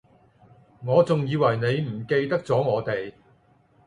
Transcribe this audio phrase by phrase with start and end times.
[0.83, 3.13] 我仲以為你唔記得咗我哋